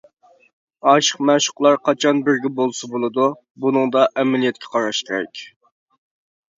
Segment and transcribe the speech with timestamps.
[0.91, 3.29] ئاشىق-مەشۇقلار قاچان بىرگە بولسا بولىدۇ؟
[3.67, 5.49] بۇنىڭدا ئەمەلىيەتكە قاراش كېرەك.